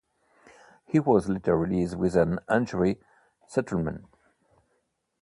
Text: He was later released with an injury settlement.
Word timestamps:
He 0.87 0.99
was 0.99 1.29
later 1.29 1.55
released 1.55 1.95
with 1.95 2.15
an 2.15 2.39
injury 2.49 2.99
settlement. 3.47 4.05